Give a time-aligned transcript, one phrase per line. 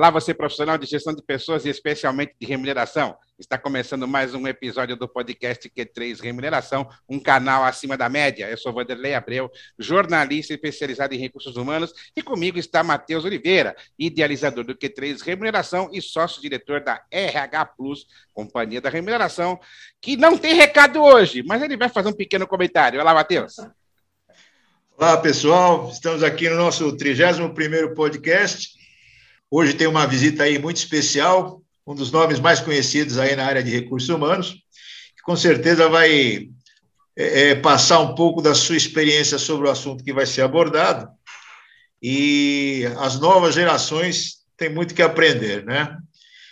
[0.00, 3.14] Olá, você profissional de gestão de pessoas e especialmente de remuneração.
[3.38, 8.48] Está começando mais um episódio do podcast Q3 Remuneração, um canal acima da média.
[8.48, 14.64] Eu sou Vanderlei Abreu, jornalista especializado em recursos humanos, e comigo está Matheus Oliveira, idealizador
[14.64, 19.60] do Q3 Remuneração e sócio-diretor da RH Plus, companhia da remuneração,
[20.00, 22.98] que não tem recado hoje, mas ele vai fazer um pequeno comentário.
[22.98, 23.56] Olá, Matheus.
[24.96, 25.90] Olá, pessoal.
[25.90, 28.79] Estamos aqui no nosso 31º podcast
[29.52, 33.64] Hoje tem uma visita aí muito especial, um dos nomes mais conhecidos aí na área
[33.64, 34.52] de recursos humanos,
[35.16, 36.48] que com certeza vai
[37.16, 41.08] é, é, passar um pouco da sua experiência sobre o assunto que vai ser abordado.
[42.00, 45.98] E as novas gerações têm muito que aprender, né?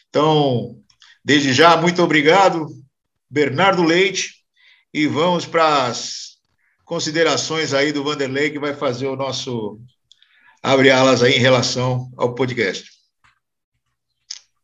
[0.09, 0.77] Então,
[1.25, 2.67] desde já, muito obrigado,
[3.31, 4.34] Bernardo Leite,
[4.92, 6.39] e vamos para as
[6.84, 9.81] considerações aí do Vanderlei, que vai fazer o nosso
[10.62, 12.97] abre alas aí em relação ao podcast.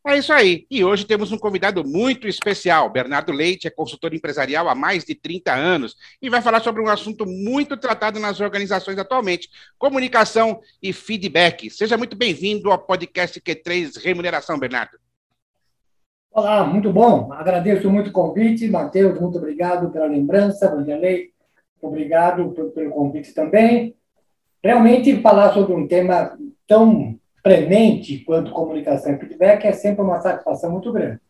[0.06, 0.66] É isso aí.
[0.70, 2.90] E hoje temos um convidado muito especial.
[2.90, 6.88] Bernardo Leite é consultor empresarial há mais de 30 anos e vai falar sobre um
[6.88, 11.70] assunto muito tratado nas organizações atualmente: comunicação e feedback.
[11.70, 14.98] Seja muito bem-vindo ao podcast Q3 Remuneração, Bernardo.
[16.30, 17.32] Olá, muito bom.
[17.32, 18.68] Agradeço muito o convite.
[18.68, 20.68] Matheus, muito obrigado pela lembrança.
[20.68, 21.30] Vanderlei,
[21.80, 23.96] obrigado pelo convite também
[24.64, 30.72] realmente falar sobre um tema tão premente quanto comunicação e feedback é sempre uma satisfação
[30.72, 31.20] muito grande.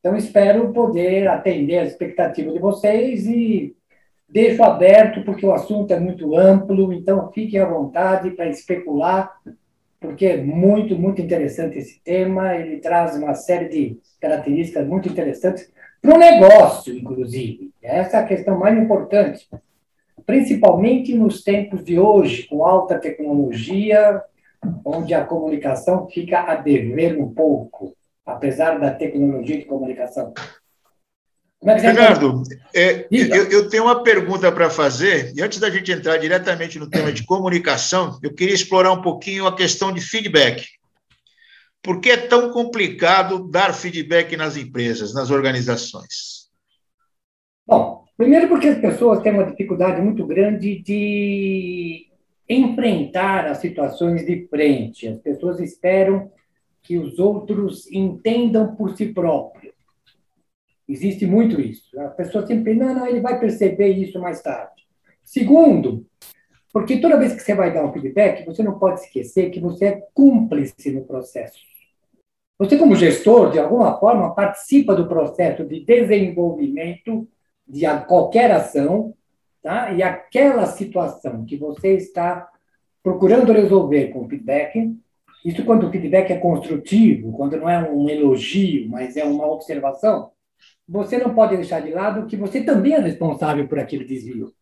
[0.00, 3.76] Então, espero poder atender as expectativas de vocês e
[4.28, 9.32] deixo aberto, porque o assunto é muito amplo, então fiquem à vontade para especular,
[10.00, 15.72] porque é muito, muito interessante esse tema, ele traz uma série de características muito interessantes
[16.02, 17.70] para o negócio, inclusive.
[17.80, 19.48] Essa é a questão mais importante
[20.28, 24.22] principalmente nos tempos de hoje, com alta tecnologia,
[24.88, 27.94] onde a comunicação fica a dever um pouco,
[28.24, 30.32] apesar da tecnologia de comunicação.
[31.62, 36.16] É Bernardo, é, eu, eu, tenho uma pergunta para fazer, e antes da gente entrar
[36.16, 40.64] diretamente no tema de comunicação, eu queria explorar um pouquinho a questão de feedback.
[41.82, 46.48] Por que é tão complicado dar feedback nas empresas, nas organizações?
[47.66, 52.07] Bom, Primeiro, porque as pessoas têm uma dificuldade muito grande de
[52.48, 55.06] enfrentar as situações de frente.
[55.06, 56.30] As pessoas esperam
[56.82, 59.74] que os outros entendam por si próprios.
[60.88, 61.98] Existe muito isso.
[62.00, 64.86] A pessoa sempre, não, não, ele vai perceber isso mais tarde.
[65.22, 66.06] Segundo,
[66.72, 69.84] porque toda vez que você vai dar um feedback, você não pode esquecer que você
[69.86, 71.58] é cúmplice no processo.
[72.58, 77.28] Você, como gestor, de alguma forma, participa do processo de desenvolvimento
[77.66, 79.14] de qualquer ação,
[79.62, 79.92] tá?
[79.92, 82.48] e aquela situação que você está
[83.02, 84.96] procurando resolver com feedback,
[85.44, 90.32] isso quando o feedback é construtivo, quando não é um elogio, mas é uma observação,
[90.86, 94.52] você não pode deixar de lado que você também é responsável por aquele desvio.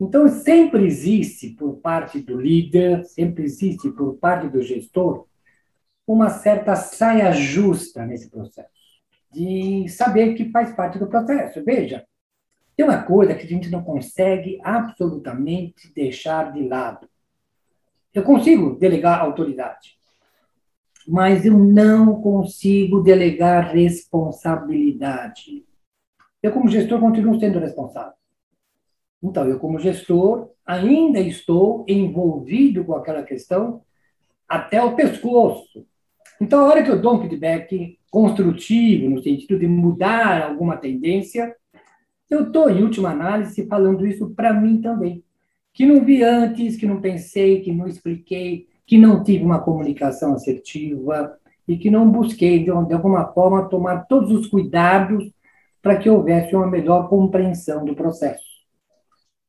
[0.00, 5.26] Então, sempre existe por parte do líder, sempre existe por parte do gestor,
[6.06, 8.70] uma certa saia justa nesse processo,
[9.30, 11.62] de saber que faz parte do processo.
[11.62, 12.04] Veja,
[12.80, 17.06] tem uma coisa que a gente não consegue absolutamente deixar de lado.
[18.14, 19.98] Eu consigo delegar autoridade,
[21.06, 25.62] mas eu não consigo delegar responsabilidade.
[26.42, 28.14] Eu, como gestor, continuo sendo responsável.
[29.22, 33.82] Então, eu, como gestor, ainda estou envolvido com aquela questão
[34.48, 35.86] até o pescoço.
[36.40, 41.54] Então, a hora que eu dou um feedback construtivo, no sentido de mudar alguma tendência,
[42.30, 45.24] eu estou, em última análise, falando isso para mim também.
[45.72, 50.34] Que não vi antes, que não pensei, que não expliquei, que não tive uma comunicação
[50.34, 51.36] assertiva
[51.66, 55.30] e que não busquei, de alguma forma, tomar todos os cuidados
[55.82, 58.44] para que houvesse uma melhor compreensão do processo.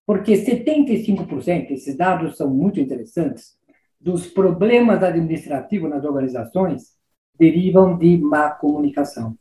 [0.05, 3.57] Porque 75%, esses dados são muito interessantes,
[3.99, 6.95] dos problemas administrativos nas organizações
[7.37, 9.37] derivam de má comunicação.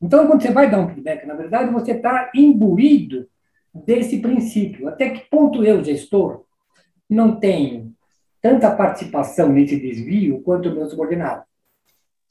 [0.00, 3.26] Então, quando você vai dar um feedback, na verdade, você está imbuído
[3.74, 4.88] desse princípio.
[4.88, 6.44] Até que ponto eu, gestor,
[7.08, 7.94] não tenho
[8.40, 11.42] tanta participação nesse desvio quanto o meu subordinado?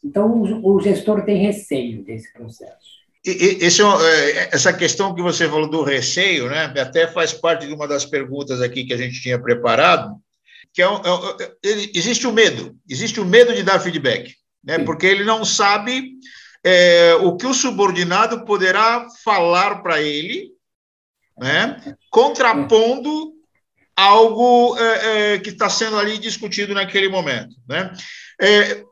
[0.03, 3.03] Então, o, gestor tem receio desse processo.
[3.25, 7.73] Esse, é é, essa questão que você falou do receio, né, até faz parte de
[7.73, 10.15] uma das perguntas aqui que a gente tinha preparado,
[10.71, 11.49] que é, é
[11.95, 16.11] existe o medo, existe o medo de dar feedback, né, porque ele não sabe
[16.65, 20.49] é, o que o subordinado poderá falar para ele,
[21.37, 23.33] né, contrapondo
[23.95, 27.55] algo é, é, que está sendo ali discutido naquele momento.
[27.69, 27.93] Né?
[28.41, 28.83] É,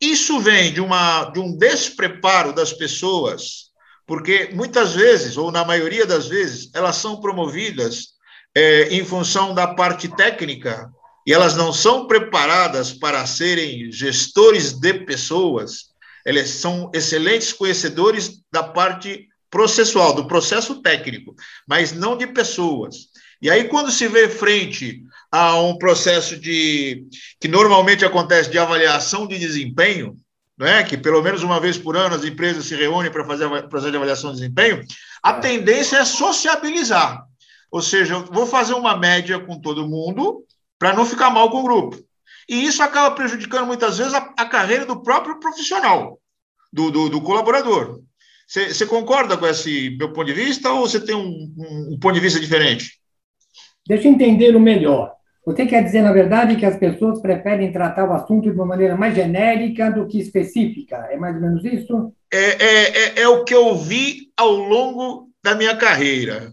[0.00, 3.70] isso vem de, uma, de um despreparo das pessoas,
[4.06, 8.14] porque muitas vezes, ou na maioria das vezes, elas são promovidas
[8.54, 10.90] é, em função da parte técnica
[11.26, 15.91] e elas não são preparadas para serem gestores de pessoas,
[16.24, 21.34] eles são excelentes conhecedores da parte processual, do processo técnico,
[21.66, 23.12] mas não de pessoas.
[23.40, 27.04] E aí, quando se vê frente a um processo de
[27.40, 30.16] que normalmente acontece de avaliação de desempenho,
[30.56, 33.68] né, que pelo menos uma vez por ano as empresas se reúnem para fazer o
[33.68, 34.84] processo de avaliação de desempenho,
[35.22, 37.24] a tendência é sociabilizar.
[37.70, 40.44] Ou seja, vou fazer uma média com todo mundo
[40.78, 41.98] para não ficar mal com o grupo.
[42.48, 46.18] E isso acaba prejudicando muitas vezes a, a carreira do próprio profissional,
[46.72, 48.00] do, do, do colaborador.
[48.46, 52.14] Você concorda com esse meu ponto de vista ou você tem um, um, um ponto
[52.14, 53.00] de vista diferente?
[53.86, 55.14] Deixa eu entender o melhor.
[55.44, 58.96] Você quer dizer, na verdade, que as pessoas preferem tratar o assunto de uma maneira
[58.96, 60.96] mais genérica do que específica?
[61.10, 62.12] É mais ou menos isso?
[62.32, 66.52] É, é, é, é o que eu vi ao longo da minha carreira.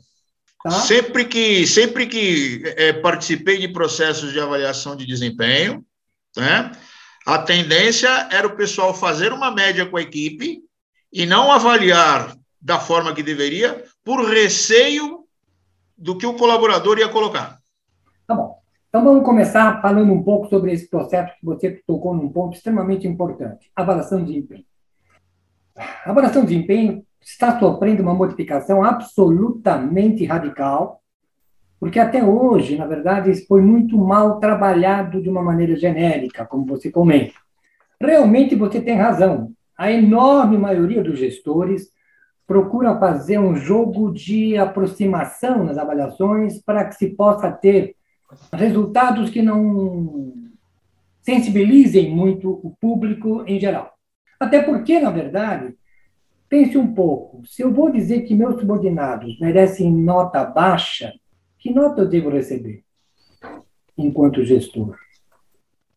[0.63, 0.71] Tá.
[0.71, 5.85] Sempre que, sempre que é, participei de processos de avaliação de desempenho,
[6.35, 6.71] né,
[7.25, 10.61] a tendência era o pessoal fazer uma média com a equipe
[11.13, 15.23] e não avaliar da forma que deveria, por receio
[15.97, 17.57] do que o colaborador ia colocar.
[18.27, 18.59] Tá bom.
[18.89, 23.07] Então vamos começar falando um pouco sobre esse processo que você tocou num ponto extremamente
[23.07, 24.65] importante: avaliação de desempenho.
[25.77, 31.01] A avaliação de desempenho está sofrendo uma modificação absolutamente radical,
[31.79, 36.65] porque até hoje, na verdade, isso foi muito mal trabalhado de uma maneira genérica, como
[36.65, 37.33] você comenta.
[38.01, 39.53] Realmente você tem razão.
[39.77, 41.89] A enorme maioria dos gestores
[42.45, 47.95] procura fazer um jogo de aproximação nas avaliações para que se possa ter
[48.51, 50.33] resultados que não
[51.21, 53.93] sensibilizem muito o público em geral.
[54.39, 55.75] Até porque, na verdade,
[56.49, 61.13] pense um pouco, se eu vou dizer que meus subordinados merecem nota baixa,
[61.59, 62.83] que nota eu devo receber
[63.97, 64.97] enquanto gestor?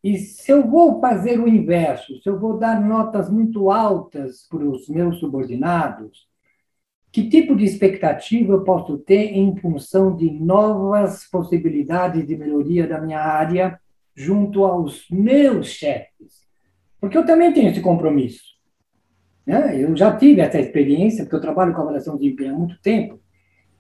[0.04, 4.64] E se eu vou fazer o inverso, se eu vou dar notas muito altas para
[4.64, 6.28] os meus subordinados,
[7.12, 13.00] que tipo de expectativa eu posso ter em função de novas possibilidades de melhoria da
[13.00, 13.78] minha área
[14.14, 16.43] junto aos meus chefes?
[17.00, 18.51] Porque eu também tenho esse compromisso.
[19.46, 19.82] Né?
[19.82, 23.20] Eu já tive essa experiência, porque eu trabalho com avaliação de desempenho há muito tempo,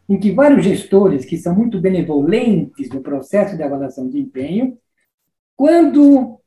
[0.08, 4.76] em que vários gestores que são muito benevolentes no processo de avaliação de empenho,
[5.56, 6.38] quando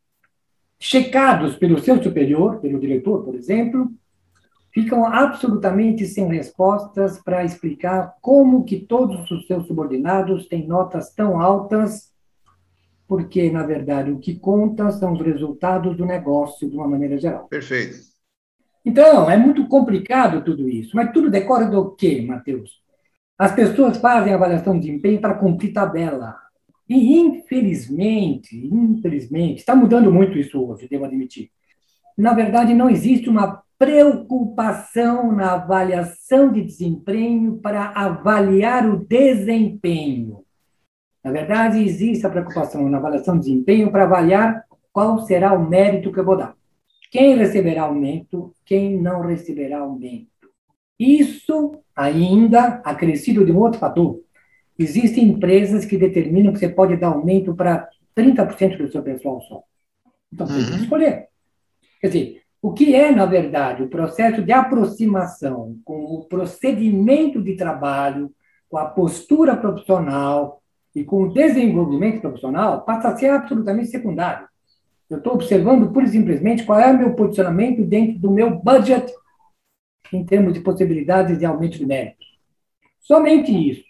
[0.80, 3.92] checados pelo seu superior, pelo diretor, por exemplo,
[4.74, 11.40] ficam absolutamente sem respostas para explicar como que todos os seus subordinados têm notas tão
[11.40, 12.14] altas,
[13.08, 17.48] porque, na verdade, o que conta são os resultados do negócio de uma maneira geral.
[17.48, 18.15] Perfeito.
[18.86, 20.96] Então, é muito complicado tudo isso.
[20.96, 22.84] Mas tudo decorre do quê, Matheus?
[23.38, 26.38] As pessoas fazem avaliação de desempenho para cumprir tabela.
[26.88, 31.50] E, infelizmente, infelizmente, está mudando muito isso hoje, devo admitir.
[32.16, 40.46] Na verdade, não existe uma preocupação na avaliação de desempenho para avaliar o desempenho.
[41.24, 44.64] Na verdade, existe a preocupação na avaliação de desempenho para avaliar
[44.94, 46.55] qual será o mérito que eu vou dar.
[47.16, 50.28] Quem receberá aumento, quem não receberá aumento.
[51.00, 54.20] Isso ainda acrescido de um outro fator.
[54.78, 59.64] Existem empresas que determinam que você pode dar aumento para 30% do seu pessoal só.
[60.30, 60.66] Então, você uhum.
[60.66, 61.28] tem que escolher.
[62.02, 67.56] Quer dizer, o que é, na verdade, o processo de aproximação com o procedimento de
[67.56, 68.30] trabalho,
[68.68, 70.62] com a postura profissional
[70.94, 74.50] e com o desenvolvimento profissional passa a ser absolutamente secundário.
[75.10, 79.14] Eu estou observando, pura e simplesmente, qual é o meu posicionamento dentro do meu budget
[80.12, 82.26] em termos de possibilidades de aumento de mérito.
[83.00, 83.86] Somente isso.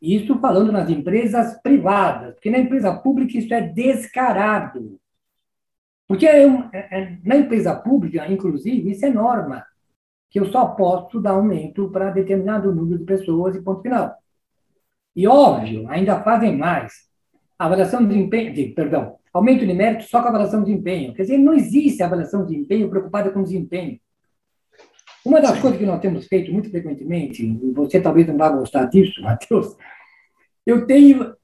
[0.00, 5.00] Isso falando nas empresas privadas, porque na empresa pública isso é descarado.
[6.06, 9.66] Porque é é, é, na empresa pública, inclusive, isso é norma,
[10.30, 14.14] que eu só posso dar aumento para determinado número de pessoas e ponto final.
[15.14, 17.08] E, óbvio, ainda fazem mais.
[17.58, 21.14] Avaliação de desempenho, de, perdão, aumento de mérito só com avaliação de desempenho.
[21.14, 23.98] Quer dizer, não existe avaliação de desempenho preocupada com desempenho.
[25.24, 28.84] Uma das coisas que nós temos feito muito frequentemente, e você talvez não vá gostar
[28.84, 29.76] disso, Matheus,
[30.64, 31.34] eu tenho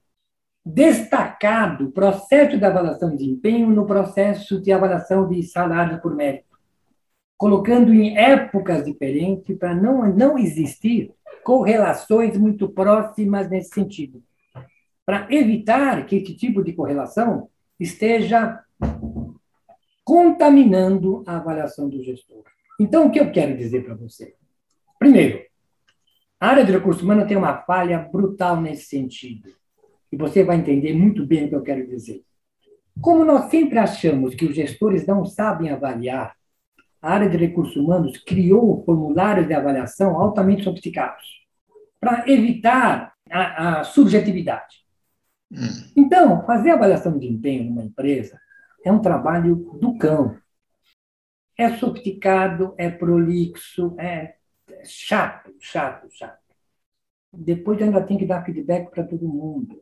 [0.64, 6.46] destacado o processo de avaliação de desempenho no processo de avaliação de salário por mérito.
[7.36, 14.22] colocando em épocas diferentes para não, não existir correlações muito próximas nesse sentido.
[15.04, 18.60] Para evitar que esse tipo de correlação esteja
[20.04, 22.44] contaminando a avaliação do gestor.
[22.80, 24.34] Então, o que eu quero dizer para você?
[24.98, 25.42] Primeiro,
[26.40, 29.50] a área de recurso humano tem uma falha brutal nesse sentido.
[30.10, 32.22] E você vai entender muito bem o que eu quero dizer.
[33.00, 36.36] Como nós sempre achamos que os gestores não sabem avaliar,
[37.00, 41.42] a área de recursos humanos criou formulários de avaliação altamente sofisticados
[42.00, 44.81] para evitar a, a subjetividade.
[45.96, 48.40] Então, fazer avaliação de desempenho numa empresa
[48.84, 50.36] é um trabalho do cão.
[51.56, 54.36] É sofisticado, é prolixo, é
[54.84, 56.40] chato, chato, chato.
[57.32, 59.80] Depois ainda tem que dar feedback para todo mundo.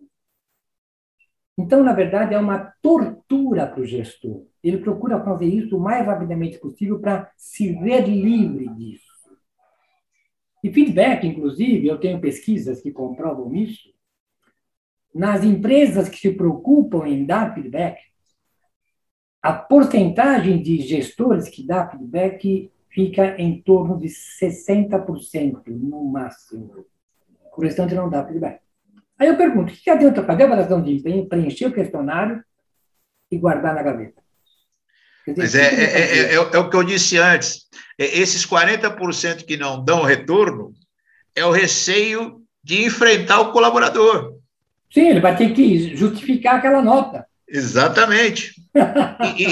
[1.59, 4.47] Então, na verdade, é uma tortura para o gestor.
[4.63, 9.11] Ele procura fazer isso o mais rapidamente possível para se ver livre disso.
[10.63, 13.89] E feedback, inclusive, eu tenho pesquisas que comprovam isso.
[15.15, 17.99] Nas empresas que se preocupam em dar feedback,
[19.43, 26.85] a porcentagem de gestores que dá feedback fica em torno de 60% no máximo.
[27.57, 28.61] O restante não dá feedback.
[29.19, 32.43] Aí eu pergunto, o que adianta fazer a avaliação de desempenho, preencher o questionário
[33.31, 34.21] e guardar na gaveta?
[35.27, 37.69] Dizer, Mas é, é, é, é, é, o que eu disse antes.
[37.99, 40.73] Esses 40% que não dão retorno
[41.35, 44.40] é o receio de enfrentar o colaborador.
[44.93, 47.27] Sim, ele vai ter que justificar aquela nota.
[47.49, 48.55] Exatamente.
[49.37, 49.45] e,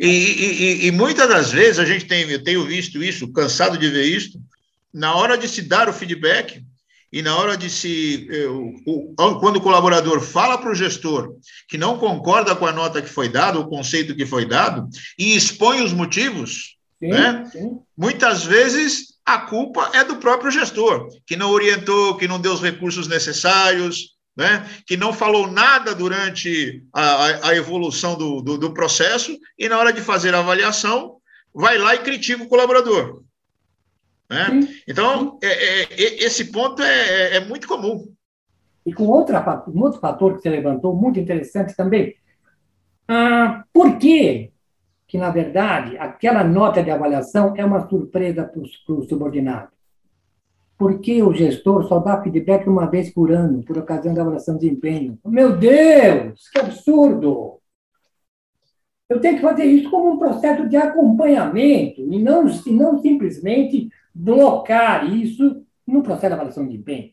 [0.00, 3.88] e, e, e, muitas das vezes a gente tem, eu tenho visto isso, cansado de
[3.88, 4.40] ver isso,
[4.92, 6.62] na hora de se dar o feedback
[7.12, 8.28] e na hora de se.
[9.40, 11.36] Quando o colaborador fala para o gestor
[11.68, 15.36] que não concorda com a nota que foi dada, o conceito que foi dado, e
[15.36, 17.48] expõe os motivos, sim, né?
[17.52, 17.78] Sim.
[17.96, 22.60] muitas vezes a culpa é do próprio gestor, que não orientou, que não deu os
[22.60, 29.38] recursos necessários, né, que não falou nada durante a, a evolução do, do, do, processo
[29.58, 31.18] e, na hora de fazer a avaliação,
[31.54, 33.22] vai lá e critica o colaborador.
[34.28, 34.68] Né?
[34.88, 38.12] Então, é, é, esse ponto é, é, muito comum.
[38.84, 42.14] E com outra, um outro fator que você levantou, muito interessante também.
[43.06, 44.50] Ah, por que,
[45.06, 48.60] que, na verdade, aquela nota de avaliação é uma surpresa para
[48.94, 49.73] o subordinado?
[50.76, 54.56] Por que o gestor só dá feedback uma vez por ano, por ocasião da avaliação
[54.56, 55.18] de desempenho?
[55.24, 57.60] Meu Deus, que absurdo!
[59.08, 63.88] Eu tenho que fazer isso como um processo de acompanhamento e não, e não simplesmente
[64.14, 67.12] blocar isso no processo de avaliação de desempenho.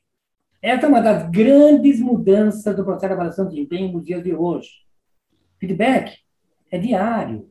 [0.62, 4.34] Essa é uma das grandes mudanças do processo de avaliação de desempenho nos dias de
[4.34, 4.70] hoje.
[5.60, 6.18] Feedback
[6.72, 7.50] é diário.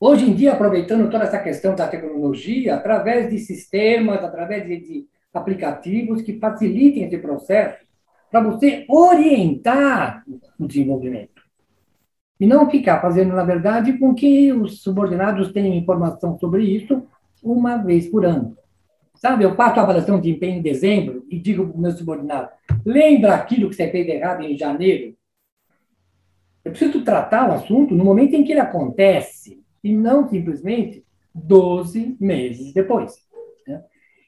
[0.00, 5.13] Hoje em dia, aproveitando toda essa questão da tecnologia, através de sistemas, através de, de
[5.34, 7.84] aplicativos que facilitem esse processo
[8.30, 10.24] para você orientar
[10.58, 11.42] o desenvolvimento.
[12.40, 17.06] E não ficar fazendo, na verdade, com que os subordinados tenham informação sobre isso
[17.42, 18.56] uma vez por ano.
[19.14, 22.50] Sabe, eu faço a avaliação de desempenho em dezembro e digo para o meu subordinado:
[22.84, 25.16] lembra aquilo que você fez errado em janeiro?
[26.64, 32.16] Eu preciso tratar o assunto no momento em que ele acontece e não simplesmente 12
[32.18, 33.23] meses depois.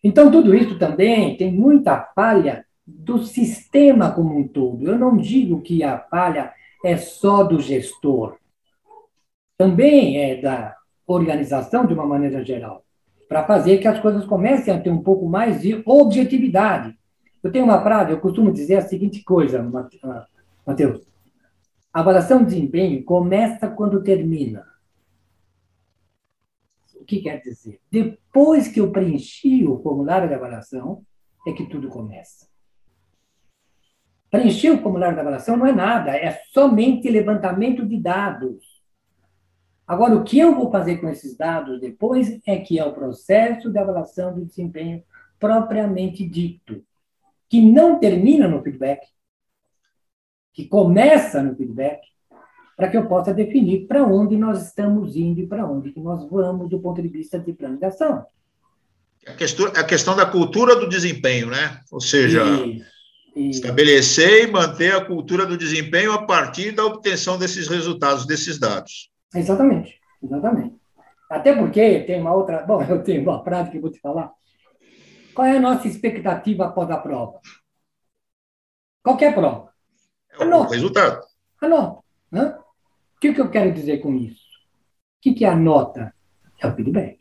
[0.06, 4.86] Então, tudo isso também tem muita falha do sistema como um todo.
[4.86, 6.52] Eu não digo que a falha
[6.84, 8.36] é só do gestor,
[9.58, 10.76] também é da
[11.08, 12.84] organização de uma maneira geral,
[13.28, 16.96] para fazer que as coisas comecem a ter um pouco mais de objetividade.
[17.42, 19.60] Eu tenho uma frase, eu costumo dizer a seguinte coisa,
[20.64, 21.00] Matheus.
[21.92, 24.64] A avaliação de desempenho começa quando termina
[27.06, 27.80] que quer dizer?
[27.90, 31.04] Depois que eu preenchi o formulário de avaliação,
[31.46, 32.46] é que tudo começa.
[34.30, 38.82] Preencher o formulário de avaliação não é nada, é somente levantamento de dados.
[39.86, 43.70] Agora, o que eu vou fazer com esses dados depois é que é o processo
[43.70, 45.02] de avaliação de desempenho
[45.38, 46.84] propriamente dito,
[47.48, 49.06] que não termina no feedback,
[50.52, 52.00] que começa no feedback
[52.76, 56.28] para que eu possa definir para onde nós estamos indo e para onde que nós
[56.28, 58.26] vamos do ponto de vista de plano de ação.
[59.26, 61.80] A questão, a questão da cultura do desempenho, né?
[61.90, 62.44] Ou seja,
[63.34, 68.58] isso, estabelecer e manter a cultura do desempenho a partir da obtenção desses resultados, desses
[68.58, 69.10] dados.
[69.34, 70.76] Exatamente, exatamente.
[71.28, 72.62] Até porque tem uma outra.
[72.62, 74.30] Bom, eu tenho uma prática que vou te falar.
[75.34, 77.40] Qual é a nossa expectativa após a prova?
[79.02, 79.70] Qualquer prova.
[80.38, 81.20] É o resultado.
[81.60, 82.55] A nota.
[83.26, 84.46] Que, que eu quero dizer com isso?
[85.18, 86.14] O que, que é a nota?
[86.60, 87.18] É o feedback.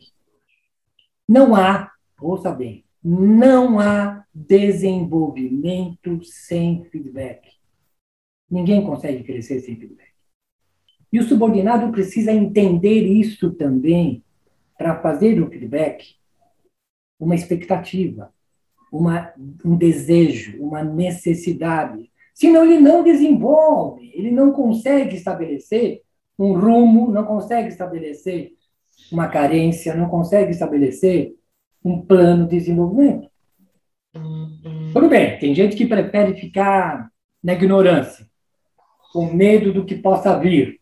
[1.28, 7.50] Não há, ouça bem, não há desenvolvimento sem feedback.
[8.50, 10.14] Ninguém consegue crescer sem feedback.
[11.12, 14.24] E o subordinado precisa entender isso também
[14.78, 16.16] para fazer o feedback
[17.20, 18.32] uma expectativa,
[18.92, 19.34] uma,
[19.64, 22.12] um desejo, uma necessidade.
[22.36, 26.01] Senão ele não desenvolve, ele não consegue estabelecer
[26.38, 28.51] um rumo, não consegue estabelecer
[29.10, 31.34] uma carência, não consegue estabelecer
[31.84, 33.30] um plano de desenvolvimento.
[34.92, 37.10] Tudo bem, tem gente que prefere ficar
[37.42, 38.25] na ignorância,
[39.13, 40.82] com medo do que possa vir,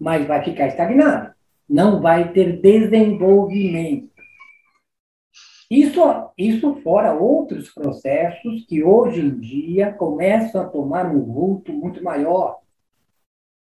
[0.00, 1.32] mas vai ficar estagnado,
[1.68, 4.10] não vai ter desenvolvimento.
[5.70, 6.00] Isso,
[6.36, 12.58] isso fora outros processos que hoje em dia começam a tomar um vulto muito maior,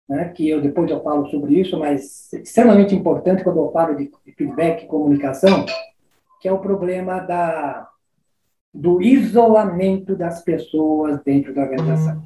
[0.09, 0.31] né?
[0.31, 4.83] que eu depois eu falo sobre isso, mas extremamente importante quando eu falo de feedback
[4.83, 5.65] e comunicação,
[6.41, 7.89] que é o problema da,
[8.75, 12.21] do isolamento das pessoas dentro da organização.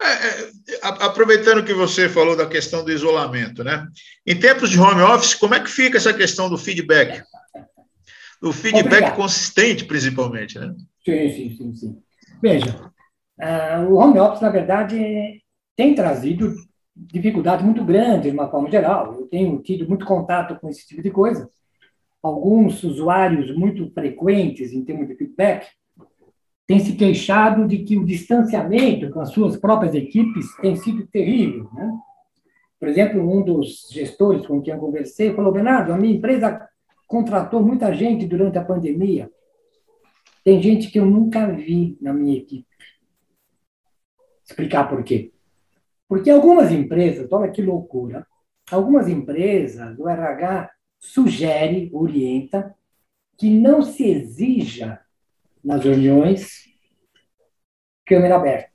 [0.00, 0.50] É, é,
[0.82, 3.86] aproveitando que você falou da questão do isolamento, né?
[4.24, 7.22] Em tempos de home office, como é que fica essa questão do feedback?
[8.42, 9.16] O feedback Obrigado.
[9.16, 10.74] consistente, principalmente, né?
[11.04, 11.74] Sim, sim, sim.
[11.74, 12.02] sim.
[12.40, 12.90] Veja,
[13.38, 15.42] uh, o home office, na verdade,
[15.76, 16.54] tem trazido
[16.96, 19.14] dificuldades muito grandes, de uma forma geral.
[19.14, 21.50] Eu tenho tido muito contato com esse tipo de coisa.
[22.22, 25.66] Alguns usuários muito frequentes em termos de feedback
[26.66, 31.68] têm se queixado de que o distanciamento com as suas próprias equipes tem sido terrível.
[31.72, 31.92] Né?
[32.78, 36.68] Por exemplo, um dos gestores com quem eu conversei falou: Bernardo, a minha empresa
[37.10, 39.28] contratou muita gente durante a pandemia.
[40.44, 42.68] Tem gente que eu nunca vi na minha equipe.
[44.44, 45.32] Explicar por quê.
[46.08, 48.24] Porque algumas empresas, olha que loucura,
[48.70, 52.76] algumas empresas, o RH sugere, orienta,
[53.36, 55.00] que não se exija
[55.64, 56.66] nas reuniões
[58.06, 58.70] câmera aberta.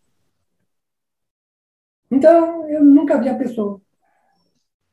[2.11, 3.81] Então, eu nunca vi a pessoa.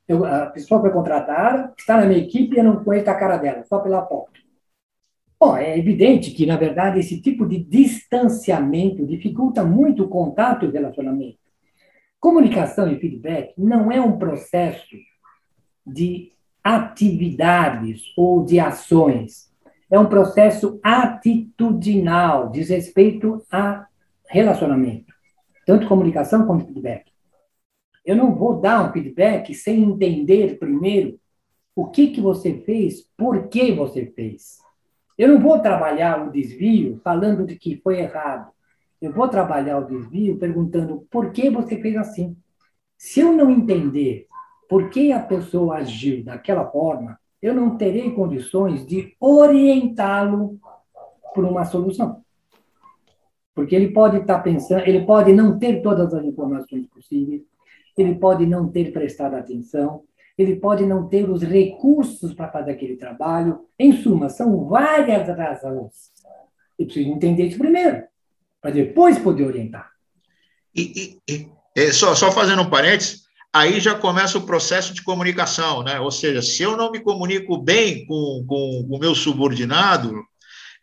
[0.07, 3.37] Eu, a pessoa foi contratada, está na minha equipe e eu não conheço a cara
[3.37, 4.41] dela, só pela foto.
[5.39, 10.69] Bom, é evidente que, na verdade, esse tipo de distanciamento dificulta muito o contato e
[10.69, 11.39] o relacionamento.
[12.21, 14.97] Comunicação e feedback não é um processo
[15.85, 19.53] de atividades ou de ações.
[19.91, 23.87] É um processo atitudinal, diz respeito a
[24.29, 25.13] relacionamento,
[25.67, 27.12] tanto comunicação quanto feedback.
[28.05, 31.19] Eu não vou dar um feedback sem entender primeiro
[31.75, 34.59] o que, que você fez, por que você fez.
[35.17, 38.51] Eu não vou trabalhar o desvio falando de que foi errado.
[39.01, 42.37] Eu vou trabalhar o desvio perguntando por que você fez assim.
[42.97, 44.27] Se eu não entender
[44.69, 50.59] por que a pessoa agiu daquela forma, eu não terei condições de orientá-lo
[51.35, 52.23] por uma solução.
[53.55, 57.43] Porque ele pode estar pensando, ele pode não ter todas as informações possíveis,
[57.97, 60.05] ele pode não ter prestado atenção,
[60.37, 63.67] ele pode não ter os recursos para fazer aquele trabalho.
[63.79, 66.11] Em suma, são várias razões.
[66.79, 68.05] E preciso entender isso primeiro,
[68.61, 69.91] para depois poder orientar.
[70.75, 75.03] E, e, e é, só, só fazendo um parênteses, aí já começa o processo de
[75.03, 76.01] comunicação, né?
[76.01, 80.15] Ou seja, se eu não me comunico bem com, com o meu subordinado,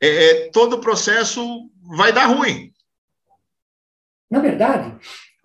[0.02, 2.72] é, é todo o processo vai dar ruim.
[4.30, 4.96] Na verdade,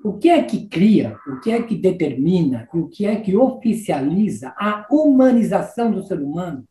[0.05, 4.55] o que é que cria, o que é que determina, o que é que oficializa
[4.59, 6.69] a humanização do ser humano,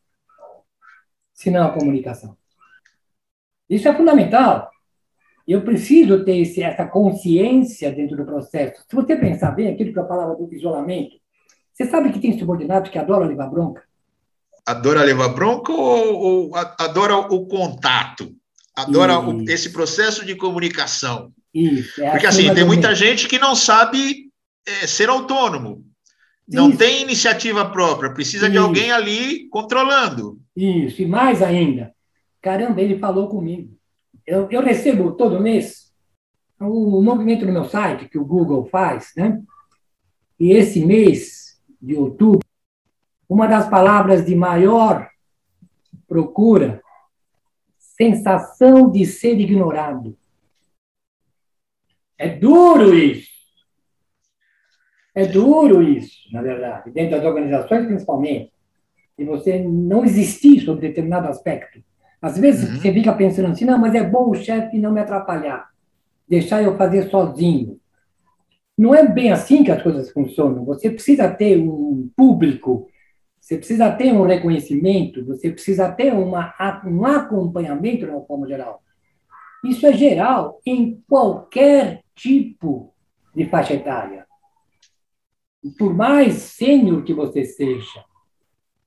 [1.33, 2.37] se não a comunicação?
[3.67, 4.69] Isso é fundamental.
[5.47, 8.83] Eu preciso ter esse, essa consciência dentro do processo.
[8.87, 11.15] Se você pensar bem, aquilo que eu falava do isolamento,
[11.73, 13.83] você sabe que tem subordinado que adora levar bronca?
[14.63, 18.31] Adora levar bronca ou, ou adora o contato?
[18.75, 19.15] Adora
[19.49, 21.33] esse processo de comunicação?
[21.53, 24.31] Isso, é Porque assim, tem muita gente que não sabe
[24.65, 25.85] é, ser autônomo,
[26.47, 26.77] não Isso.
[26.77, 28.51] tem iniciativa própria, precisa Isso.
[28.51, 30.39] de alguém ali controlando.
[30.55, 31.93] Isso, e mais ainda,
[32.41, 33.77] caramba, ele falou comigo.
[34.25, 35.83] Eu, eu recebo todo mês
[36.59, 39.41] o movimento no meu site que o Google faz, né?
[40.39, 42.45] E esse mês de outubro,
[43.27, 45.09] uma das palavras de maior
[46.07, 46.81] procura,
[47.77, 50.17] sensação de ser ignorado.
[52.17, 53.31] É duro isso.
[55.15, 58.51] É duro isso, na verdade, dentro das organizações principalmente.
[59.17, 61.83] E você não existir sobre determinado aspecto.
[62.19, 62.75] Às vezes uhum.
[62.77, 65.69] você fica pensando assim, não, mas é bom o chefe não me atrapalhar,
[66.27, 67.79] deixar eu fazer sozinho.
[68.75, 70.65] Não é bem assim que as coisas funcionam.
[70.65, 72.87] Você precisa ter um público
[73.43, 76.53] você precisa ter um reconhecimento, você precisa ter uma,
[76.85, 78.81] um acompanhamento de uma forma geral.
[79.65, 82.93] Isso é geral em qualquer tipo
[83.35, 84.25] de faixa etária.
[85.77, 88.03] Por mais sênior que você seja,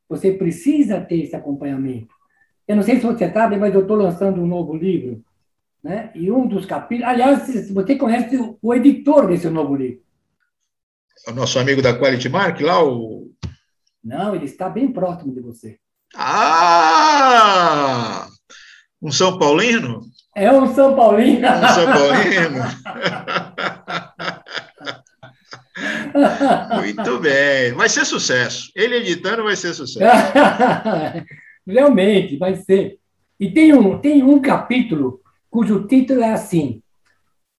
[0.09, 2.15] você precisa ter esse acompanhamento.
[2.69, 5.25] Eu não sei se você sabe, mas eu estou lançando um novo livro.
[5.83, 6.11] Né?
[6.15, 7.11] E um dos capítulos.
[7.11, 10.03] Aliás, você conhece o editor desse novo livro.
[11.29, 13.17] O nosso amigo da Quality Mark, lá, o
[14.07, 15.81] não, ele está bem próximo de você.
[16.15, 16.69] Ah!
[19.03, 20.03] Um São Paulino?
[20.37, 21.49] É um São Paulino.
[21.49, 22.63] Um São Paulino.
[26.77, 27.73] Muito bem.
[27.73, 28.71] Vai ser sucesso.
[28.77, 30.15] Ele editando vai ser sucesso.
[31.67, 32.99] Realmente, vai ser.
[33.41, 36.83] E tem um, tem um capítulo cujo título é assim: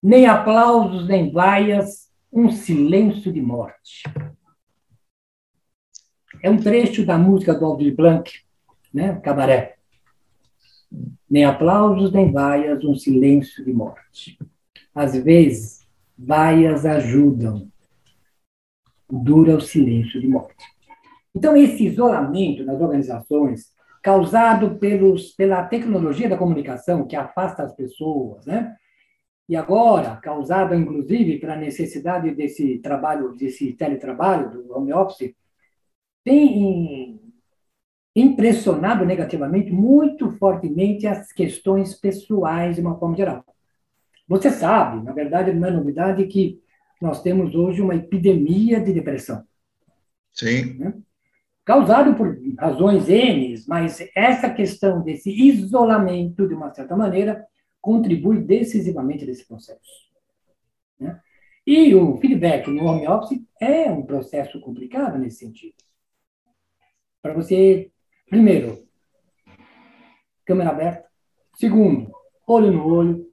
[0.02, 4.04] Nem aplausos, nem vaias, um silêncio de morte.
[6.44, 8.32] É um trecho da música do Aldir Blanc,
[8.94, 9.20] né?
[9.24, 9.77] Cabaré.
[11.30, 14.38] Nem aplausos, nem vaias, um silêncio de morte.
[14.94, 17.70] Às vezes, vaias ajudam.
[19.10, 20.66] Dura o silêncio de morte.
[21.36, 23.72] Então, esse isolamento nas organizações,
[24.02, 28.76] causado pelos, pela tecnologia da comunicação, que afasta as pessoas, né?
[29.50, 35.34] E agora, causado, inclusive, pela necessidade desse trabalho, desse teletrabalho, do home office,
[36.24, 37.27] tem
[38.20, 43.46] impressionado negativamente muito fortemente as questões pessoais de uma forma geral.
[44.28, 46.60] Você sabe, na verdade, não é novidade que
[47.00, 49.46] nós temos hoje uma epidemia de depressão.
[50.34, 50.80] Sim.
[50.80, 50.94] Né?
[51.64, 57.46] Causado por razões N, mas essa questão desse isolamento, de uma certa maneira,
[57.80, 60.08] contribui decisivamente nesse processo.
[61.00, 61.20] Né?
[61.68, 65.76] E o feedback no home office é um processo complicado nesse sentido.
[67.22, 67.92] Para você,
[68.30, 68.84] primeiro,
[70.46, 71.08] câmera aberta.
[71.56, 72.12] Segundo,
[72.46, 73.28] olho no olho.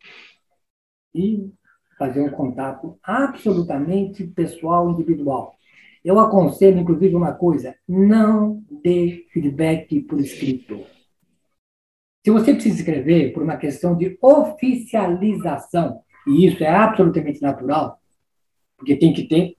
[1.14, 1.52] E
[1.96, 5.56] fazer um contato absolutamente pessoal, individual.
[6.04, 10.84] Eu aconselho, inclusive, uma coisa: não dê feedback por escrito.
[12.24, 18.00] Se você precisa escrever por uma questão de oficialização, e isso é absolutamente natural,
[18.76, 19.56] porque tem que ter,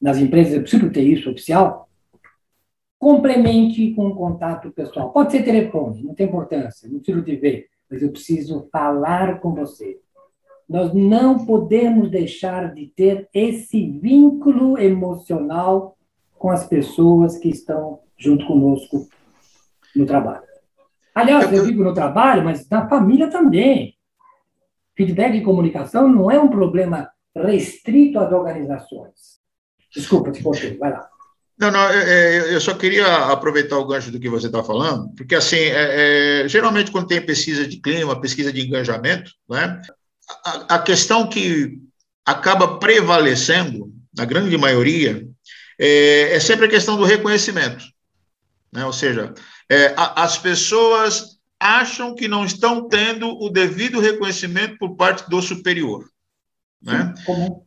[0.00, 1.88] nas empresas eu preciso ter isso oficial,
[2.98, 5.12] complemente com o contato pessoal.
[5.12, 9.54] Pode ser telefone, não tem importância, não preciso te ver, mas eu preciso falar com
[9.54, 9.98] você.
[10.68, 15.96] Nós não podemos deixar de ter esse vínculo emocional
[16.38, 19.06] com as pessoas que estão junto conosco
[19.94, 20.44] no trabalho.
[21.14, 23.94] Aliás, eu digo no trabalho, mas na família também.
[24.96, 29.40] Feedback e comunicação não é um problema restrito às organizações.
[29.92, 31.08] Desculpa, te cortei, vai lá.
[31.58, 35.36] Não, não, é, eu só queria aproveitar o gancho do que você está falando, porque,
[35.36, 39.80] assim, é, é, geralmente quando tem pesquisa de clima, pesquisa de engajamento, né,
[40.44, 41.78] a, a, questão que
[42.26, 45.26] acaba prevalecendo, na grande maioria,
[45.78, 47.84] é, é sempre a questão do reconhecimento.
[48.72, 49.32] Né, ou seja,
[49.70, 55.40] é, a, as pessoas acham que não estão tendo o devido reconhecimento por parte do
[55.40, 56.04] superior.
[56.84, 57.14] Né?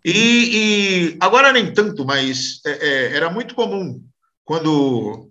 [0.05, 0.11] E,
[1.13, 3.99] e, agora nem tanto, mas é, é, era muito comum
[4.45, 5.27] quando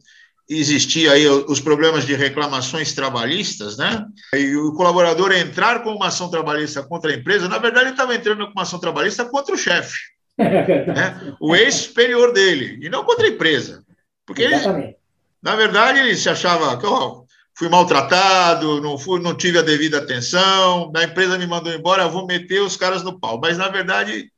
[0.48, 4.04] existia aí os problemas de reclamações trabalhistas, né?
[4.34, 8.14] E o colaborador entrar com uma ação trabalhista contra a empresa, na verdade ele estava
[8.14, 9.98] entrando com uma ação trabalhista contra o chefe,
[10.38, 11.34] né?
[11.40, 13.84] o ex-superior dele, e não contra a empresa.
[14.24, 14.96] Porque ele,
[15.42, 17.25] na verdade ele se achava que, oh,
[17.56, 22.26] fui maltratado, não, fui, não tive a devida atenção, a empresa me mandou embora, vou
[22.26, 23.40] meter os caras no pau.
[23.40, 24.30] Mas, na verdade,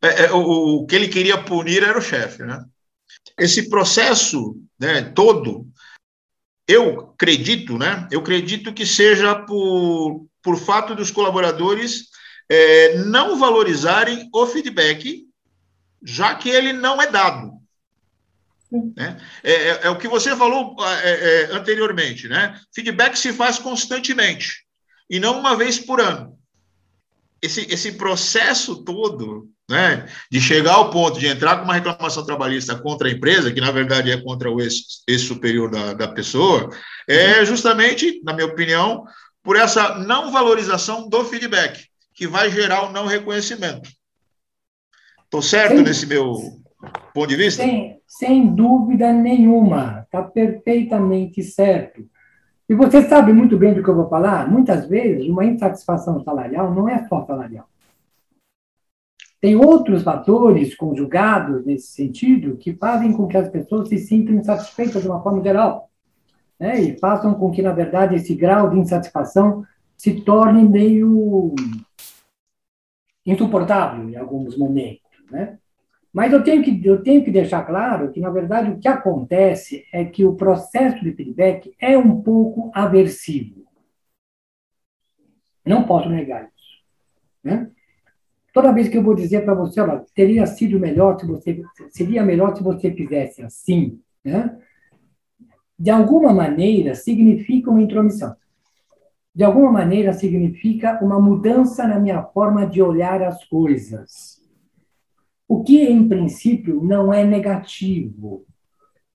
[0.00, 2.44] é, é, o, o, que ele queria punir era o chefe.
[2.44, 2.64] Né?
[3.36, 5.66] Esse processo né, todo,
[6.68, 12.08] eu acredito, né, eu acredito que seja por, por fato dos colaboradores
[12.48, 15.26] é, não valorizarem o feedback,
[16.00, 17.55] já que ele não é dado.
[18.96, 19.16] Né?
[19.42, 22.58] É, é, é, o que você falou é, é, anteriormente, né?
[22.74, 24.66] Feedback se faz constantemente
[25.08, 26.36] e não uma vez por ano.
[27.40, 32.74] Esse, esse processo todo, né, de chegar ao ponto de entrar com uma reclamação trabalhista
[32.76, 36.70] contra a empresa, que na verdade é contra o ex-superior da, da pessoa,
[37.06, 39.04] é justamente, na minha opinião,
[39.42, 43.88] por essa não valorização do feedback, que vai gerar o não reconhecimento.
[45.24, 45.82] Estou certo Sim.
[45.82, 46.58] nesse meu
[47.16, 47.62] ponto de vista?
[47.62, 50.02] Sem, sem dúvida nenhuma.
[50.04, 52.06] Está perfeitamente certo.
[52.68, 54.50] E você sabe muito bem do que eu vou falar?
[54.50, 57.66] Muitas vezes, uma insatisfação salarial não é só salarial.
[59.40, 65.02] tem outros fatores conjugados nesse sentido que fazem com que as pessoas se sintam insatisfeitas
[65.02, 65.88] de uma forma geral.
[66.58, 66.80] Né?
[66.80, 69.64] E façam com que, na verdade, esse grau de insatisfação
[69.96, 71.54] se torne meio
[73.24, 75.00] insuportável em alguns momentos.
[75.30, 75.58] Né?
[76.16, 79.84] Mas eu tenho, que, eu tenho que deixar claro que, na verdade, o que acontece
[79.92, 83.66] é que o processo de feedback é um pouco aversivo.
[85.62, 86.82] Não posso negar isso.
[87.44, 87.70] Né?
[88.50, 92.22] Toda vez que eu vou dizer para você, olha, teria sido melhor se você seria
[92.22, 94.58] melhor se você fizesse assim, né?
[95.78, 98.34] De alguma maneira significa uma intromissão.
[99.34, 104.35] De alguma maneira significa uma mudança na minha forma de olhar as coisas.
[105.48, 108.44] O que em princípio não é negativo,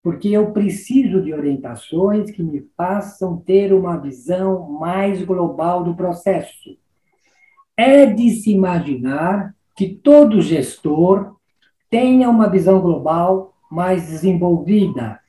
[0.01, 6.77] porque eu preciso de orientações que me façam ter uma visão mais global do processo
[7.75, 11.35] é de se imaginar que todo gestor
[11.89, 15.19] tenha uma visão global mais desenvolvida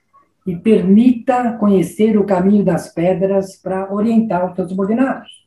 [0.46, 5.41] e permita conhecer o caminho das pedras para orientar os seus subordinados.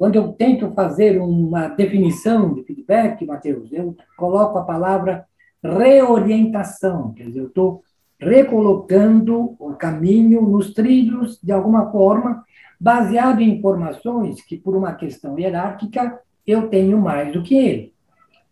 [0.00, 5.26] Quando eu tento fazer uma definição de feedback, Matheus, eu coloco a palavra
[5.62, 7.82] reorientação, quer dizer, eu estou
[8.18, 12.42] recolocando o caminho nos trilhos de alguma forma,
[12.80, 17.92] baseado em informações que, por uma questão hierárquica, eu tenho mais do que ele.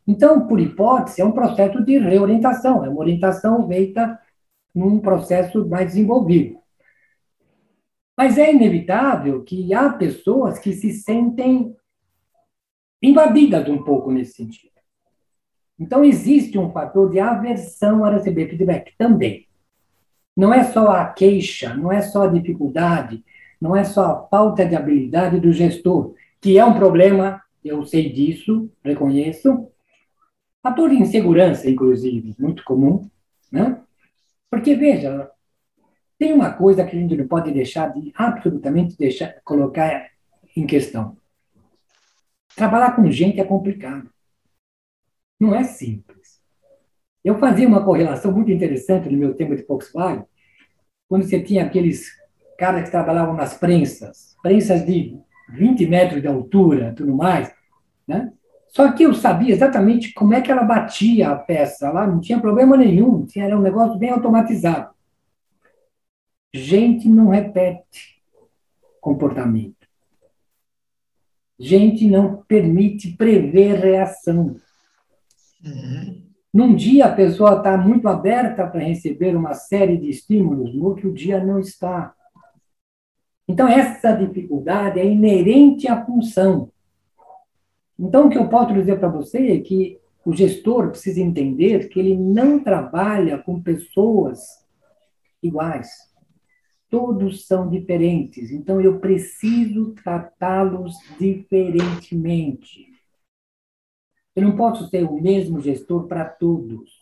[0.06, 4.18] Então, por hipótese, é um processo de reorientação, é uma orientação feita
[4.74, 6.57] num processo mais desenvolvido.
[8.18, 11.76] Mas é inevitável que há pessoas que se sentem
[13.00, 14.72] invadidas um pouco nesse sentido.
[15.78, 19.46] Então, existe um fator de aversão a receber feedback também.
[20.36, 23.24] Não é só a queixa, não é só a dificuldade,
[23.60, 28.12] não é só a falta de habilidade do gestor, que é um problema eu sei
[28.12, 29.68] disso, reconheço.
[30.60, 33.08] Fator de insegurança, inclusive, muito comum,
[33.52, 33.80] né?
[34.50, 35.30] Porque, veja,
[36.18, 40.10] tem uma coisa que a gente não pode deixar de absolutamente deixar, colocar
[40.56, 41.16] em questão.
[42.56, 44.10] Trabalhar com gente é complicado.
[45.38, 46.40] Não é simples.
[47.24, 50.24] Eu fazia uma correlação muito interessante no meu tempo de Volkswagen,
[51.08, 52.10] quando você tinha aqueles
[52.58, 55.16] caras que trabalhavam nas prensas, prensas de
[55.50, 57.54] 20 metros de altura, tudo mais.
[58.06, 58.32] Né?
[58.68, 62.40] Só que eu sabia exatamente como é que ela batia a peça lá, não tinha
[62.40, 64.97] problema nenhum, era um negócio bem automatizado.
[66.52, 68.22] Gente não repete
[69.00, 69.86] comportamento.
[71.58, 74.56] Gente não permite prever reação.
[75.64, 76.22] Uhum.
[76.52, 81.12] Num dia a pessoa está muito aberta para receber uma série de estímulos, no outro
[81.12, 82.14] dia não está.
[83.46, 86.70] Então, essa dificuldade é inerente à função.
[87.98, 91.98] Então, o que eu posso dizer para você é que o gestor precisa entender que
[91.98, 94.64] ele não trabalha com pessoas
[95.42, 96.07] iguais.
[96.90, 98.50] Todos são diferentes.
[98.50, 102.86] Então, eu preciso tratá-los diferentemente.
[104.34, 106.92] Eu não posso ser o mesmo gestor para todos.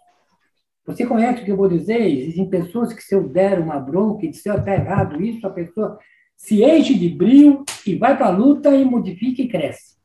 [0.87, 2.01] Você conhece o que eu vou dizer?
[2.07, 5.99] Existem pessoas que, se eu der uma bronca e disser está errado isso, a pessoa
[6.37, 9.97] se enche de brilho e vai para a luta e modifica e cresce.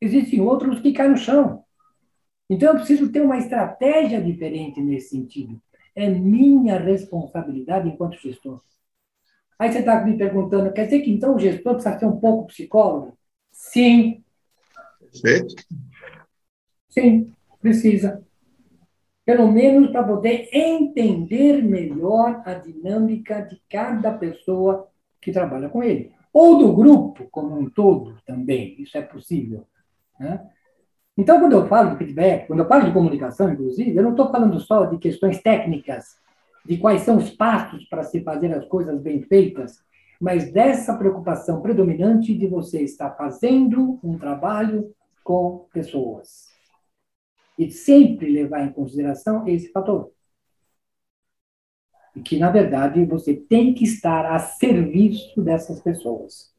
[0.00, 1.64] Existem outros que caem no chão.
[2.48, 5.60] Então, eu preciso ter uma estratégia diferente nesse sentido.
[5.94, 8.60] É minha responsabilidade enquanto gestor.
[9.58, 12.48] Aí você está me perguntando, quer dizer que então o gestor precisa ser um pouco
[12.48, 13.16] psicólogo?
[13.52, 14.22] Sim.
[15.00, 15.62] Perfeito.
[16.88, 18.22] Sim, precisa.
[19.24, 24.88] Pelo menos para poder entender melhor a dinâmica de cada pessoa
[25.20, 26.12] que trabalha com ele.
[26.32, 29.64] Ou do grupo como um todo também, isso é possível.
[30.18, 30.44] Né?
[31.16, 34.30] Então, quando eu falo de feedback, quando eu falo de comunicação, inclusive, eu não estou
[34.30, 36.16] falando só de questões técnicas,
[36.64, 39.78] de quais são os passos para se fazer as coisas bem feitas,
[40.20, 46.48] mas dessa preocupação predominante de você estar fazendo um trabalho com pessoas.
[47.58, 50.14] E sempre levar em consideração esse fator
[52.14, 56.52] e que, na verdade, você tem que estar a serviço dessas pessoas.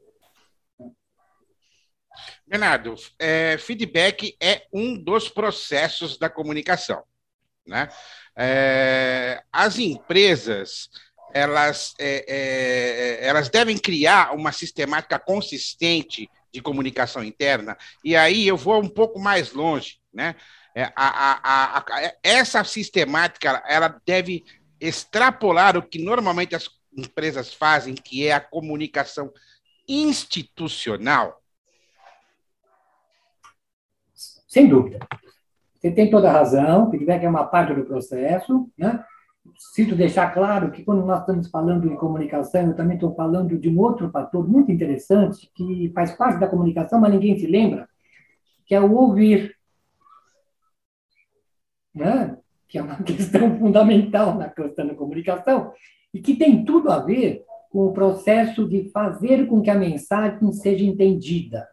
[2.45, 7.03] Bernardo, é, feedback é um dos processos da comunicação.
[7.65, 7.89] Né?
[8.35, 10.89] É, as empresas
[11.33, 18.55] elas, é, é elas devem criar uma sistemática consistente de comunicação interna, e aí eu
[18.55, 19.99] vou um pouco mais longe.
[20.13, 20.35] Né?
[20.95, 24.45] A, a, a, essa sistemática ela deve
[24.79, 29.33] extrapolar o que normalmente as empresas fazem, que é a comunicação
[29.87, 31.41] institucional?
[34.47, 34.99] Sem dúvida.
[35.85, 39.03] Você tem toda a razão, feedback é uma parte do processo, né?
[39.95, 43.79] Deixar claro que quando nós estamos falando em comunicação, eu também estou falando de um
[43.79, 47.87] outro fator muito interessante que faz parte da comunicação, mas ninguém se lembra,
[48.65, 49.55] que é o ouvir.
[51.93, 52.35] Né?
[52.67, 55.71] Que é uma questão fundamental na questão da comunicação
[56.11, 60.51] e que tem tudo a ver com o processo de fazer com que a mensagem
[60.51, 61.67] seja entendida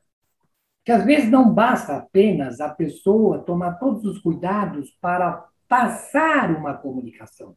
[0.85, 6.75] que às vezes não basta apenas a pessoa tomar todos os cuidados para passar uma
[6.75, 7.57] comunicação.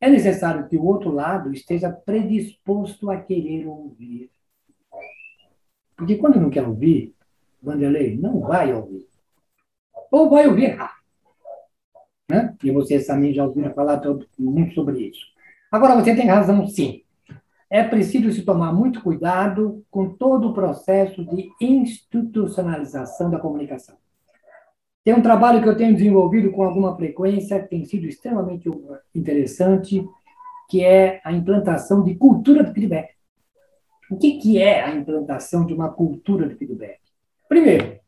[0.00, 4.30] É necessário que o outro lado esteja predisposto a querer ouvir.
[5.96, 7.14] Porque quando não quer ouvir,
[7.62, 9.06] Vanderlei não vai ouvir.
[10.10, 10.98] Ou vai ouvir errado.
[12.28, 12.56] Né?
[12.64, 14.00] E vocês também já ouviram falar
[14.38, 15.26] muito sobre isso.
[15.70, 17.04] Agora, você tem razão, sim
[17.70, 23.96] é preciso se tomar muito cuidado com todo o processo de institucionalização da comunicação.
[25.04, 28.68] Tem um trabalho que eu tenho desenvolvido com alguma frequência, que tem sido extremamente
[29.14, 30.04] interessante,
[30.68, 33.14] que é a implantação de cultura do feedback.
[34.10, 36.98] O que, que é a implantação de uma cultura de feedback?
[37.48, 38.00] Primeiro,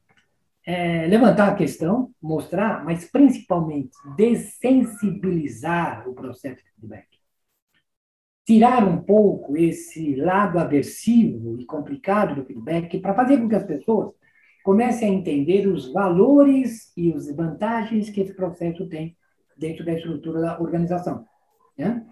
[0.67, 7.22] é levantar a questão, mostrar, mas principalmente dessensibilizar o processo de feedback
[8.45, 13.65] tirar um pouco esse lado aversivo e complicado do feedback para fazer com que as
[13.65, 14.13] pessoas
[14.65, 19.17] comecem a entender os valores e as vantagens que esse processo tem
[19.57, 21.25] dentro da estrutura da organização.
[21.79, 22.05] Né?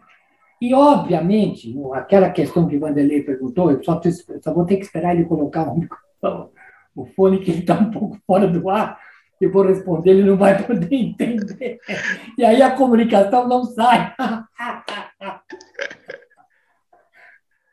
[0.60, 4.00] E, obviamente, aquela questão que Vanderlei perguntou, eu só,
[4.42, 5.88] só vou ter que esperar ele colocar o,
[6.94, 8.98] o fone que está um pouco fora do ar,
[9.40, 11.80] e vou responder, ele não vai poder entender.
[12.36, 14.14] E aí a comunicação não sai.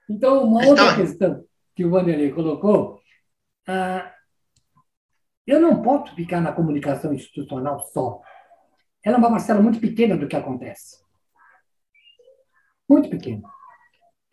[0.10, 0.96] Então, uma outra então...
[0.96, 3.00] questão que o Vanderlei colocou,
[3.68, 4.12] ah,
[5.46, 8.22] eu não posso ficar na comunicação institucional só.
[9.04, 10.98] Ela é uma parcela muito pequena do que acontece.
[12.90, 13.44] Muito pequena.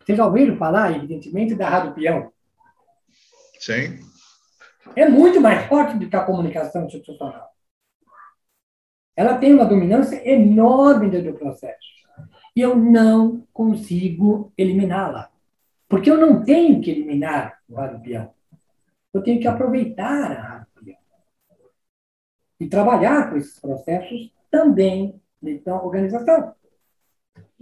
[0.01, 2.31] Vocês já ouviram falar, evidentemente, da Rádio Peão?
[3.59, 3.99] Sim.
[4.95, 7.49] É muito mais forte do que a comunicação institucional.
[9.15, 11.87] Ela tem uma dominância enorme dentro do processo.
[12.55, 15.31] E eu não consigo eliminá-la.
[15.87, 18.33] Porque eu não tenho que eliminar o peão.
[19.13, 20.97] Eu tenho que aproveitar a peão.
[22.59, 26.53] E trabalhar com esses processos também dentro da organização.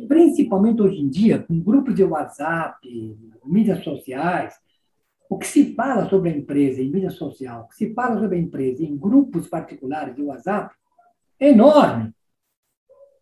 [0.08, 2.78] Principalmente hoje em dia, com grupos de WhatsApp,
[3.46, 4.60] mídias sociais,
[5.30, 8.38] o que se fala sobre a empresa em mídia social, o que se fala sobre
[8.38, 10.76] a empresa em grupos particulares de WhatsApp,
[11.40, 12.14] é enorme.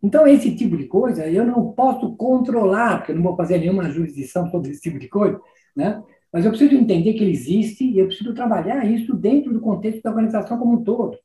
[0.04, 3.90] Então, esse tipo de coisa eu não posso controlar, porque eu não vou fazer nenhuma
[3.90, 5.40] jurisdição sobre esse tipo de coisa,
[5.76, 6.02] né?
[6.32, 10.02] mas eu preciso entender que ele existe e eu preciso trabalhar isso dentro do contexto
[10.02, 11.18] da organização como um todo.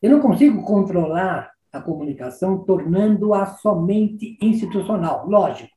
[0.00, 5.70] Eu não consigo controlar a comunicação tornando-a somente institucional, lógico.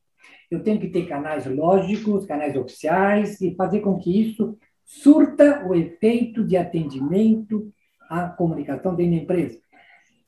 [0.50, 5.74] Eu tenho que ter canais lógicos, canais oficiais e fazer com que isso surta o
[5.74, 7.70] efeito de atendimento
[8.08, 9.58] à comunicação dentro da empresa.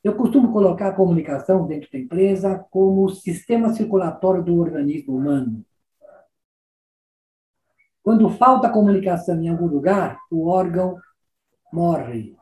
[0.07, 5.67] Eu costumo colocar a comunicação dentro da empresa como o sistema circulatório do organismo humano.
[8.05, 10.97] Quando falta comunicação em algum lugar, o órgão
[11.73, 12.37] morre.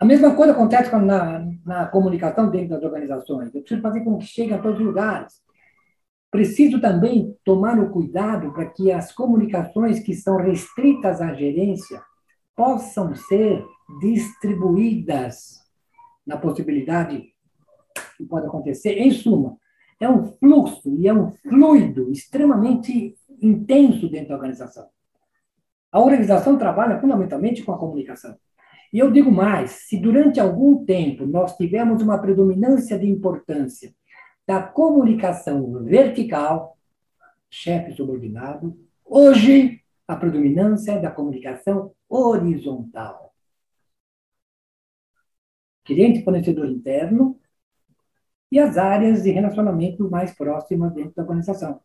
[0.00, 3.54] A mesma coisa acontece na, na comunicação dentro das organizações.
[3.54, 5.34] Eu preciso fazer com que chegue a todos os lugares.
[6.30, 12.02] Preciso também tomar o cuidado para que as comunicações que são restritas à gerência
[12.56, 13.62] possam ser
[14.00, 15.65] distribuídas
[16.26, 17.32] na possibilidade
[18.16, 18.98] que pode acontecer.
[18.98, 19.56] Em suma,
[20.00, 24.86] é um fluxo e é um fluido extremamente intenso dentro da organização.
[25.92, 28.36] A organização trabalha fundamentalmente com a comunicação.
[28.92, 33.94] E eu digo mais: se durante algum tempo nós tivermos uma predominância de importância
[34.46, 36.76] da comunicação vertical,
[37.50, 43.25] chefe subordinado, hoje a predominância é da comunicação horizontal
[45.86, 47.38] cliente fornecedor interno
[48.50, 51.80] e as áreas de relacionamento mais próximas dentro da organização.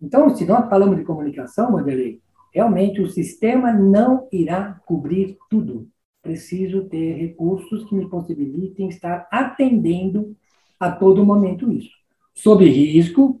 [0.00, 2.20] Então, se nós falamos de comunicação, Wanderlei,
[2.52, 5.88] realmente o sistema não irá cobrir tudo.
[6.20, 10.36] Preciso ter recursos que me possibilitem estar atendendo
[10.78, 11.92] a todo momento isso,
[12.34, 13.40] sob risco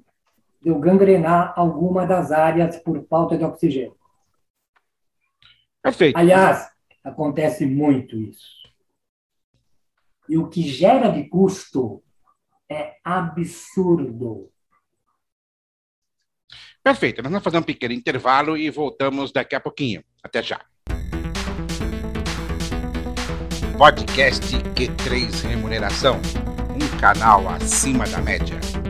[0.62, 3.96] de eu gangrenar alguma das áreas por falta de oxigênio.
[5.82, 6.16] Perfeito.
[6.16, 6.68] Aliás,
[7.02, 8.61] acontece muito isso.
[10.32, 12.02] E o que gera de custo
[12.66, 14.50] é absurdo.
[16.82, 17.22] Perfeito.
[17.22, 20.02] Nós vamos fazer um pequeno intervalo e voltamos daqui a pouquinho.
[20.22, 20.64] Até já.
[23.76, 26.18] Podcast Q3 Remuneração,
[26.80, 28.81] um canal acima da média.